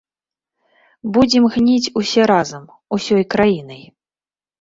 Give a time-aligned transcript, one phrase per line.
[1.17, 2.63] Будзем гніць усе разам,
[2.97, 3.83] усёй краінай.